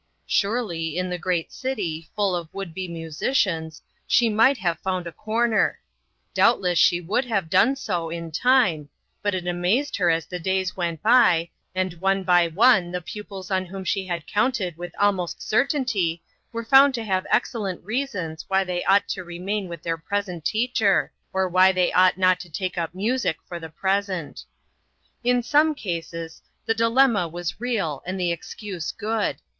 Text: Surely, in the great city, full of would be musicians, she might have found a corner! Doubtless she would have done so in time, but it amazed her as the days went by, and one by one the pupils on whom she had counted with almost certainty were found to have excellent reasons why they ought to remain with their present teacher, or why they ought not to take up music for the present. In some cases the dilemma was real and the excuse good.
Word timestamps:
Surely, 0.25 0.97
in 0.97 1.11
the 1.11 1.19
great 1.19 1.53
city, 1.53 2.09
full 2.15 2.35
of 2.35 2.51
would 2.55 2.73
be 2.73 2.87
musicians, 2.87 3.83
she 4.07 4.29
might 4.29 4.57
have 4.57 4.79
found 4.79 5.05
a 5.05 5.11
corner! 5.11 5.77
Doubtless 6.33 6.79
she 6.79 6.99
would 6.99 7.23
have 7.25 7.51
done 7.51 7.75
so 7.75 8.09
in 8.09 8.31
time, 8.31 8.89
but 9.21 9.35
it 9.35 9.45
amazed 9.45 9.95
her 9.97 10.09
as 10.09 10.25
the 10.25 10.39
days 10.39 10.75
went 10.75 11.03
by, 11.03 11.51
and 11.75 12.01
one 12.01 12.23
by 12.23 12.47
one 12.47 12.91
the 12.91 12.99
pupils 12.99 13.51
on 13.51 13.63
whom 13.67 13.83
she 13.83 14.07
had 14.07 14.25
counted 14.25 14.75
with 14.75 14.91
almost 14.99 15.39
certainty 15.47 16.23
were 16.51 16.65
found 16.65 16.95
to 16.95 17.03
have 17.03 17.27
excellent 17.29 17.83
reasons 17.85 18.45
why 18.47 18.63
they 18.63 18.83
ought 18.85 19.07
to 19.09 19.23
remain 19.23 19.67
with 19.69 19.83
their 19.83 19.99
present 19.99 20.43
teacher, 20.43 21.13
or 21.31 21.47
why 21.47 21.71
they 21.71 21.93
ought 21.93 22.17
not 22.17 22.39
to 22.39 22.49
take 22.49 22.75
up 22.75 22.95
music 22.95 23.37
for 23.47 23.59
the 23.59 23.69
present. 23.69 24.45
In 25.23 25.43
some 25.43 25.75
cases 25.75 26.41
the 26.65 26.73
dilemma 26.73 27.27
was 27.27 27.61
real 27.61 28.01
and 28.03 28.19
the 28.19 28.31
excuse 28.31 28.91
good. 28.91 29.37